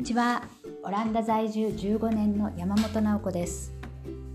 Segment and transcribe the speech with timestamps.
[0.00, 0.44] にちは。
[0.82, 3.74] オランダ在住15年の山本直子です。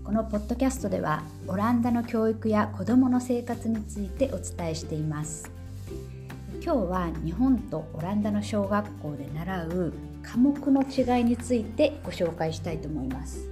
[0.04, 5.50] このポッドキャストではオランダの教育や子どもの生活についてお伝えしています。
[6.62, 9.92] 今日は日本とオランダの小学校で習う
[10.22, 13.48] 科目の違いについてご紹介したいと思います、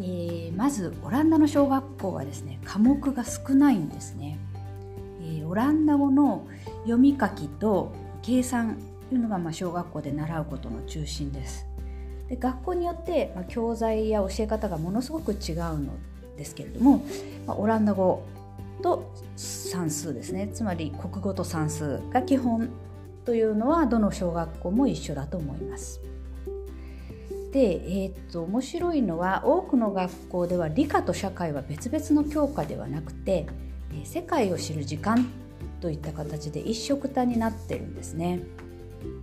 [0.00, 4.38] えー、まずオランダの小学校はですね科目が少ないんですね、
[5.20, 6.46] えー、オランダ語の
[6.82, 7.92] 読み書きと
[8.22, 11.66] 計算というのがま小学校で習うことの中心です
[12.28, 15.92] で学校によって、ま、教材や教え方がものすごく違うの
[16.36, 17.04] ですけれども、
[17.46, 18.24] ま、オランダ語
[18.82, 22.70] と算数ですねつまり国語と算数が基本
[23.24, 26.00] というのはどの小学校も一緒だと思います。
[27.52, 33.46] で、えー、っと面白いのは多くの学校では理科と社会は別々の教科ではなくて
[34.04, 35.30] 世界を知る時間
[35.80, 38.40] といった形で一緒くたになってるんですね。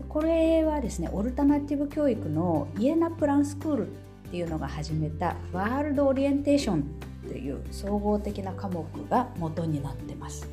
[0.10, 3.92] これはですねオルタナティブ教育のイエナプランスクールっ
[4.32, 6.86] ていうのが始めたワールドオリエンテーション
[7.28, 10.48] という総合的な科目が元になってます。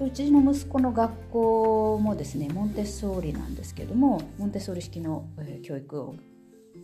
[0.00, 5.26] うちの息子の学校もですねモンテッソーリなんですけどもモンテッソーリ式の
[5.64, 6.12] 教育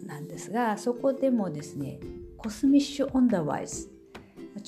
[0.05, 2.01] なんですがそこでもですね
[2.37, 3.89] コスミッシュ・オンダーワイズ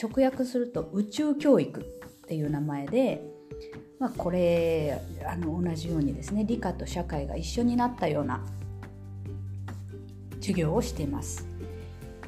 [0.00, 1.84] 直訳すると宇宙教育っ
[2.28, 3.24] ていう名前で
[3.98, 8.40] まあ、これあの同じようにですね理科と社会が一緒になったような
[10.40, 11.46] 授業をしています。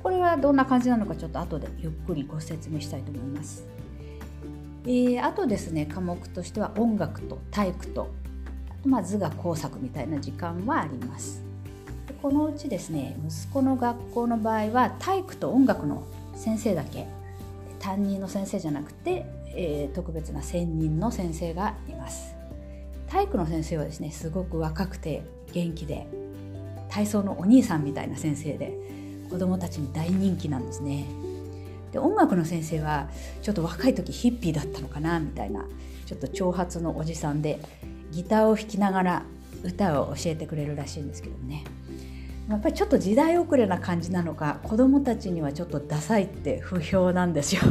[0.03, 3.67] これはどんな感じなのかちょっと後でゆっくりご説明したいと思います。
[4.85, 8.11] えー、あとですね科目としては音楽と体育と
[8.87, 11.43] まあ図画工作みたいな時間はあります。
[12.23, 17.07] このうちですね息子の学校の場合は体育と音楽の先生だけ
[17.89, 19.27] 担任の先生じゃなくて
[19.61, 22.37] えー、特別な専任の先生がいます。
[23.09, 25.23] 体育の先生はですねすごく若くて
[25.53, 26.07] 元気で
[26.89, 28.73] 体操のお兄さんみたいな先生で
[29.31, 31.07] 子どもたちに大人気なんですね。
[31.91, 33.09] で音楽の先生は
[33.43, 35.65] ちょっと若い時ヒッピーだったのかなみたいな
[36.07, 37.59] ちょっと長髪のおじさんで
[38.13, 39.23] ギターを弾きながら
[39.65, 41.65] 歌を教えてくれるらしいんですけどもね。
[42.49, 47.63] やっぱりちょっと時代遅れな感じなのか子どもたちにはちょっとダサいって不評なんですよ。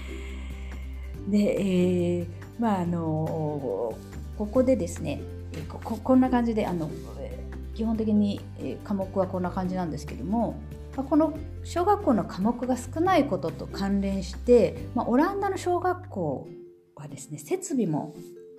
[1.28, 2.26] で、えー、
[2.58, 3.94] まああの
[4.36, 5.20] ここでですね
[5.68, 6.90] ここんな感じであの
[7.74, 8.40] 基本的に
[8.84, 10.56] 科目はこんな感じなんですけども
[10.96, 11.32] この
[11.64, 16.48] 小学校の科目が少ないことと関連して、まあ、オランダの小学校
[16.96, 18.14] はですね設備も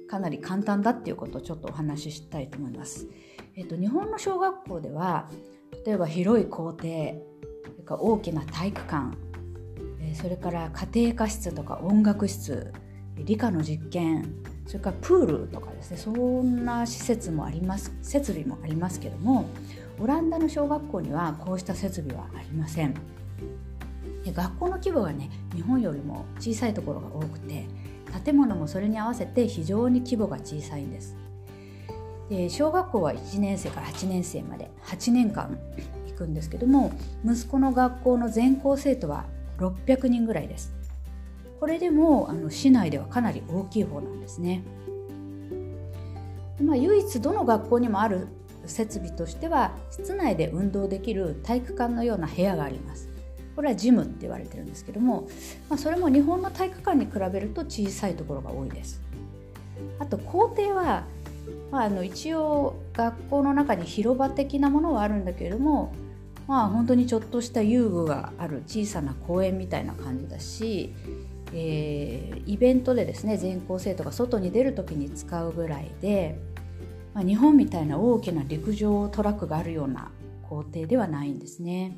[0.09, 3.07] かなり簡単だっていうことをちょっとお話ししたいと思います。
[3.55, 5.29] えっと、日本の小学校では
[5.85, 7.13] 例えば広い校庭
[7.87, 9.17] 大きな体育館
[10.13, 12.71] それから家庭科室とか音楽室
[13.17, 19.49] 理科の実験それからプールとかですねそんな施設もあります設備もありますけども
[19.99, 22.93] オランダの小学校にはこうした設備はありません
[24.23, 27.65] で学校の規模がね日本よりも小さいところが多くて
[28.23, 31.15] 建物もそれに合わせて非常に規模が小さいんです。
[32.29, 35.57] で小学校は1年生から8年生まで8年間
[36.07, 36.91] 行くんですけども
[37.25, 39.25] 息子の学校の全校生徒は
[39.57, 40.73] 600人ぐらいです。
[41.59, 44.63] これでもあの市内ではかなり大きい方なんですね。
[46.61, 48.27] まあ、唯一どの学校にもある
[48.65, 53.08] 設備としては室内で運動できる体育館のような部屋があります。
[53.59, 55.27] これはジムって言われてるんですけども、
[55.67, 59.01] まあ、それも日本の体育館に比べると小さいところが多いです
[59.99, 61.03] あと校庭は、
[61.69, 65.93] まあ、あの一応学校の中に広場的なものはあるんだけれども
[66.47, 70.93] まあ本当にちょっとした遊具がある小さな公園みたいな感じだし、
[71.53, 76.39] えー、イベントでですね全校生徒が外に出る時に使うぐらいで、
[77.13, 80.11] まあ、日本みたいな大きな陸上トラックがあるような
[80.43, 81.97] 校庭ではないんですね。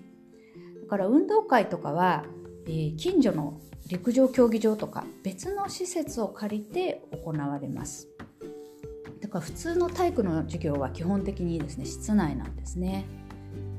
[0.91, 2.25] から運動会とかは、
[2.65, 8.09] えー、近所の陸上競技場とか別の施設を借りて行われます。
[9.21, 13.05] だから普通の体育の授業は基本的にですね室内なんですね。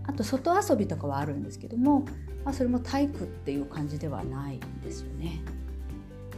[0.05, 2.07] あと外遊びとかはあるんですけども、
[2.47, 5.43] まあ、それも体育っていう感じではないんですよね。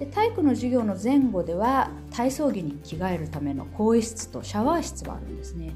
[0.00, 5.73] で体育の授業の前後では体操着に着替えるための更衣室とシャワー室はあるんですね。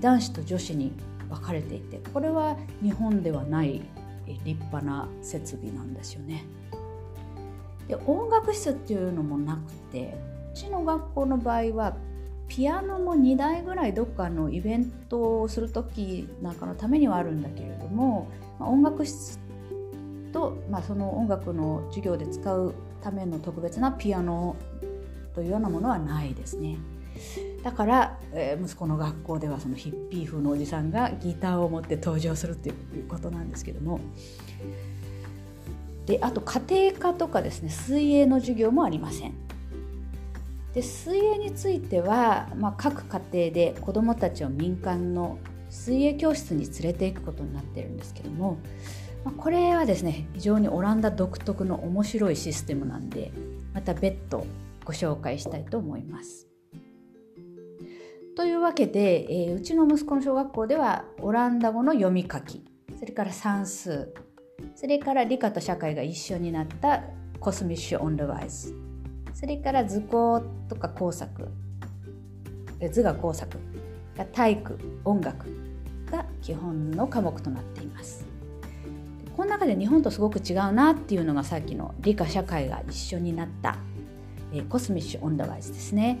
[0.00, 0.92] 男子と女子に
[1.28, 3.80] 分かれていてこれは日本ではない
[4.26, 6.44] 立派な設備なんですよね。
[7.88, 10.16] で音楽室っていうのもなくて
[10.52, 11.96] うちの学校の場合は
[12.48, 18.28] ピアノも2台ぐらいどっかのイベントをする時なんかのためにはあるんだけれども、
[18.58, 19.38] まあ、音楽室
[20.32, 24.56] と、まあ、その音楽の授業で使うための特別なピアノ
[25.34, 26.76] というようなものはないですね。
[27.64, 34.00] だから、えー、息子の学校ではそのヒッピー風のおじさんがギターを持って登場するっていうことなんですけども
[36.04, 39.34] であと家庭科とかですね水泳の授業もありません
[40.74, 45.38] で水泳については、まあ、各家庭で子どもたちを民間の
[45.70, 48.58] 水泳教室に連れていくことになってるんですけども、
[49.24, 53.32] まあ、これはですね非常にオランダ独特の面白いシステムなんで
[53.72, 54.46] また別途
[54.84, 56.53] ご紹介したいと思います。
[58.36, 62.64] というわけで、えー、うちの息子の小学校ではオランダ語の読み書き
[62.98, 64.12] それから算数
[64.74, 67.04] それから理科と社会が一緒になった
[67.38, 68.74] コスミッシュ・オン・ルワイズ
[69.34, 71.48] それから図工とか工作
[72.90, 73.58] 図画工作
[74.32, 75.46] 体育音楽
[76.10, 78.26] が基本の科目となっています。
[79.36, 83.76] この中で日本とすごく違うなっていうのがさっきの理科社会が一緒になった、
[84.52, 86.18] えコスミッシュ・オン・ダワイズですね。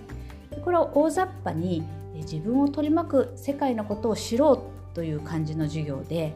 [0.64, 1.84] これは大雑把に
[2.20, 6.34] 自分を取り巻く世界のことを知ろうという感じの授業で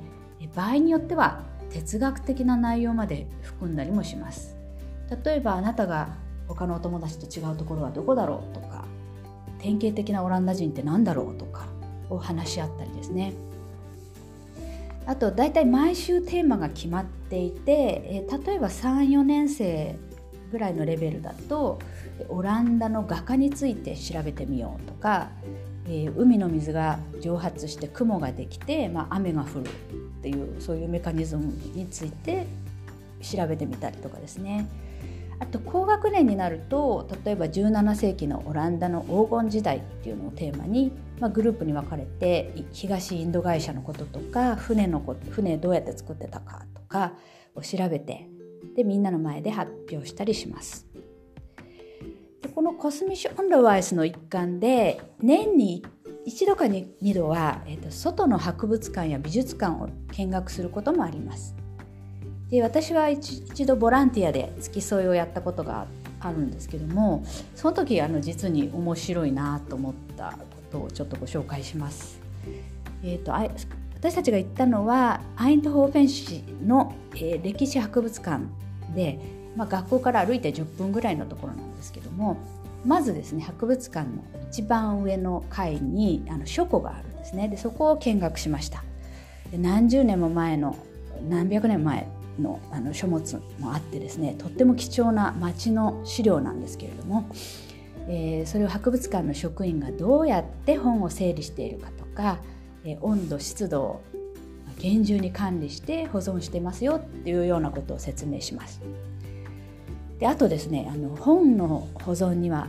[0.54, 4.56] 場合によっては哲学的な内容まで含んだりもします。
[5.24, 6.16] 例えばあなたが
[6.46, 8.84] 他のお友達と違うところはどこだろうとか
[9.58, 11.66] 典型的なオランダ人って何だろうとか
[12.10, 13.32] を話し合ったりですね。
[15.06, 19.96] あと大体毎週テーマが決まっていて例えば34年生
[20.52, 21.78] ぐらいのレベルだと
[22.28, 25.30] オランダの画家について調べてみようとか
[25.88, 29.66] えー、海の水が蒸発して雲ができて、まあ、雨が降るっ
[30.22, 32.46] ていうそういうメカニズムについて
[33.22, 34.68] 調べてみたりとかですね
[35.40, 47.12] あと高学年になると例えば17世紀のオランダの黄金時代っていうのをテーマに、まあ、グループに分かれて東インド会社のこととか船のこと船どうやって作ってたかとか
[47.54, 48.28] を調べて
[48.76, 50.87] でみんなの前で発表したりします。
[52.42, 55.84] でこのコスミッシュ・オンドワイスの一環で年に
[56.24, 61.54] 一度か二度は、えーと、外の博物館や美術館を見学することもあります。
[62.50, 65.86] で私は一度ボランティアで付き添いをやったことが
[66.20, 67.22] あるんですけども
[67.54, 70.38] その時あの実に面白いなと思ったこ
[70.70, 72.20] とをちょっとご紹介します。
[73.02, 78.44] えーと、私たちが行ったのはアイントホーフェン市の、えー、歴史博物館
[78.94, 79.18] で
[79.58, 82.38] まあ、学校から歩いて10分ぐらいのところなんですけども
[82.86, 88.84] まずですね博物館の一番上の階にあの書庫があるんですねでそこを見学しました
[89.50, 90.76] で何十年も前の
[91.28, 92.08] 何百年前
[92.38, 97.28] のあの書物もあってですねとっても貴重な町の資料なんですけれども、
[98.06, 102.38] えー、それを博物館の職員がどうやって本を整理しているかとか、
[102.84, 104.04] えー、温度湿度を
[104.78, 108.80] 厳重に管理して保存してますよっていうようなことを説明します。
[110.18, 112.68] であとですねあの本の保存には、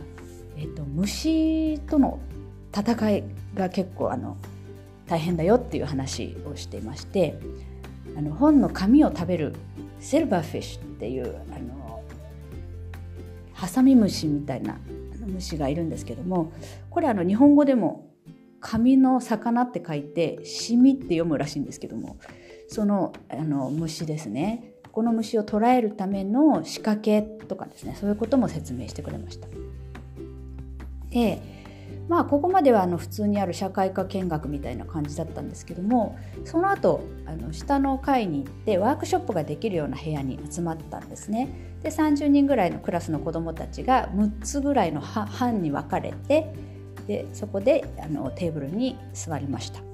[0.56, 2.20] えーと、虫との
[2.74, 3.24] 戦い
[3.54, 4.36] が結構あの
[5.06, 7.38] 大変だよっていう話をしていまして
[8.16, 9.54] あの本の紙を食べる
[9.98, 12.02] silverfish っていうあの
[13.52, 14.78] ハサミムシみたいな
[15.26, 16.52] 虫がいるんですけども
[16.90, 18.08] これあの日本語でも
[18.60, 22.18] 紙の魚って書いてシミって読むらしいんですけども
[22.68, 24.74] そのあの虫ですね。
[24.92, 29.48] この虫を捕らえるための仕掛けとかですねそういうことも説明してくれました。
[31.10, 31.60] で
[32.08, 41.48] まあここまではあの普通にある社会科見学みたいな感じだったんですけどもその後あの下の階に行ってワークショップができるような部屋に集まったんですね。
[41.82, 46.52] で30人ぐらいのクラスの子どもたちが6つぐらいの班に分かれて
[47.06, 49.89] でそこであのテーブルに座りました。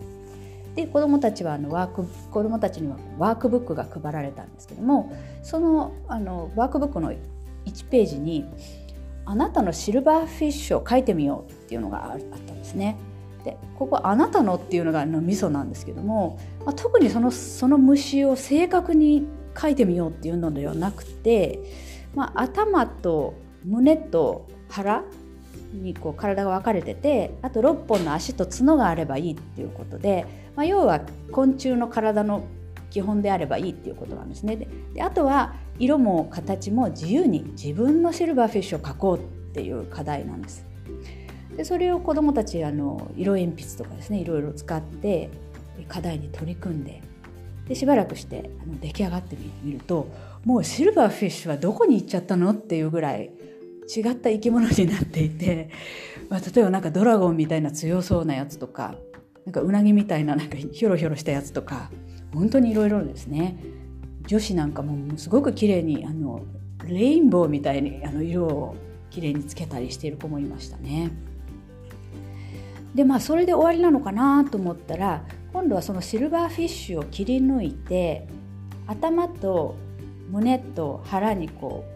[0.76, 5.10] で子どもたちはあのワーク子どもたちにはワークブックが配られたんですけども
[5.42, 8.44] そのあのワークブックの1ページに
[9.24, 12.96] 「あなたの silverfish を描いてみよう」っていうのがあったんですね。
[13.42, 19.26] でここ「あなたの」っていうのがのミソなんですけども、まあ、特にそのその虫を正確に
[19.58, 21.60] 書いてみようっていうのではなくて、
[22.14, 23.32] まあ、頭と
[23.64, 25.04] 胸と腹
[25.72, 32.48] にこう体が分かれててあと6本の足と角があればいいっていうことでまあ、要は昆虫の体の
[32.90, 34.56] 基本であればいいっていうことなんですね。
[34.56, 39.20] であとは色も形も自由に自分のシルバーフィッシュを描こうっ
[39.52, 40.64] ていう課題なんです。
[41.54, 45.30] でそれを子どもたちあの色鉛筆とかですねいろいろ使って
[45.88, 47.02] 課題に取り組んで
[47.68, 50.08] でしばらくしてあの出来上がってみると
[50.44, 53.30] もうシルバーフィッシュはどこに行っちゃったのっていうぐらい
[53.94, 55.70] 違った生き物になっていて、
[56.28, 58.96] まあ、例えばなんかドラゴンみたいな強そうなやつとか
[59.44, 61.90] なんかうなぎみたいななんかヒョロヒョロしたやつとか
[62.34, 63.56] 本当にいろいろですね
[64.26, 66.42] 女子なんかもすごく綺麗にあの
[66.84, 68.76] レインボーみたいにあの色を
[69.10, 71.10] 綺麗につけたりしている子もいましたね。
[72.94, 78.26] でまあそれで終わりなのかなと思ったら今度はその silverfish を切り抜いて
[78.86, 79.76] 頭と
[80.30, 81.95] 胸と腹にこう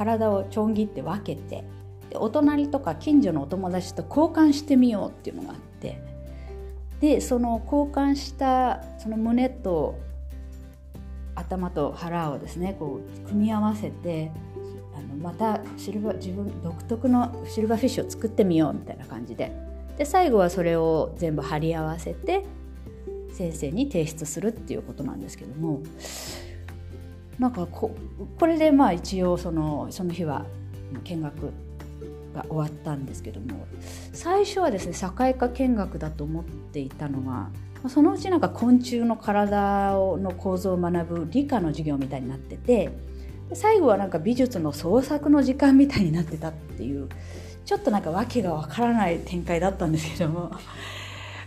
[0.00, 1.62] 体をちょん切って分けて
[2.08, 6.00] でお隣とか近所のお友達と交換してみようっていうのがあって
[7.00, 9.98] でその交換したその胸と
[11.34, 14.32] 頭と腹をですねこう組み合わせて
[14.96, 19.52] あのまたシルバ自分独特の silverfish を作ってみようみたいな感じで。
[19.98, 22.46] で最後はそれを全部貼り合わせて
[23.34, 25.82] 先生に提出するっていうことなんですけども
[27.40, 27.96] なんかこ
[28.38, 30.44] これでまあ一応そのその日は
[31.04, 31.52] 見学
[32.34, 33.66] が終わったんですけども
[34.12, 37.48] 最初はですね社会科見学だと思っていたのが
[37.88, 42.90] そのうちなんか昆虫の体の構造を学ぶ理科の授業みたいになってて
[43.54, 47.08] 最後はなんか美術の創作の時間みたいになってたっていう
[47.64, 50.52] ちょっとなんか訳がわからない展開だったんですけども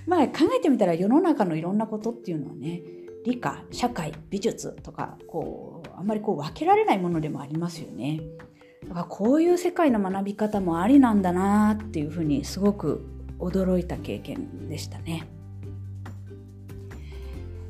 [0.08, 2.82] まあ考えてみたら世の中のいろんなことっていうのはね
[3.26, 8.22] 理科社会美術とかこうあんまりこう分けられないものでもありますよね。
[8.88, 13.06] だからこういう世界の学び方もありなんだなっていうふうにすごく
[13.40, 15.28] 驚いた経験でしたね。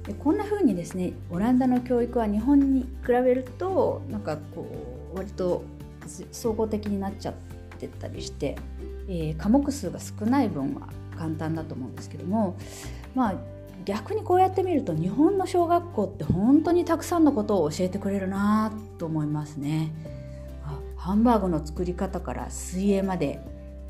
[0.03, 4.67] でこんな風にですねオランダの教育は日本に比べるとなんかこ
[5.13, 5.63] う割と
[6.31, 7.33] 総合的になっちゃっ
[7.79, 8.57] てたりして、
[9.07, 12.57] えー、科目数が少ない分は簡単だと思うんですけども
[13.15, 13.35] まあ
[13.85, 19.93] 逆にこうやって見ると日本の小学校って本当にたくさんのことを教えてくれるなと思いますね。
[20.95, 23.41] ハンバーグの作り方から水泳まで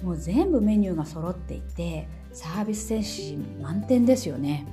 [0.01, 4.65] もう全部メニューが揃っていてサービス精神満点ですよね。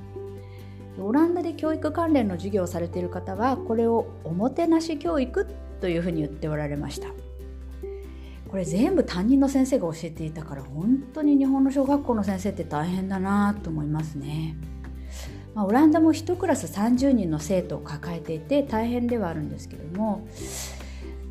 [0.99, 5.47] オランダで教育関連の授業をされている方はこれをおもてなし教育
[5.79, 7.07] というふうに言っておられました
[8.49, 14.55] これ全部担任の先生が教えていたから本当に日本の小学校の先生って大変だなと思いますね、
[15.53, 20.27] まあ、オランダも1クラス30人の生徒を抱えていて大変ではあるんですけども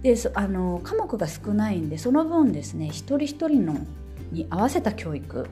[0.03, 3.77] であの科目が少ないんでその分ですね一人一人の
[4.31, 5.49] に合わせた教育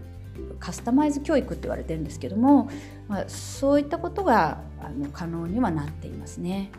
[0.61, 2.71] カスタマイズ教育って言われてるんですけども、
[3.09, 6.71] まあ、そういったことがあの可能にはなっていますね。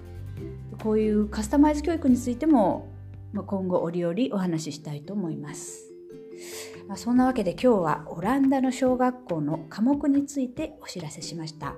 [0.82, 2.88] こういうカスタマイズ教育についても、
[3.34, 5.89] まあ、今後折々お話ししたいと思います。
[6.88, 11.76] ま、そんなわけで今日はオランダの小学校の科目についてお知らせしました。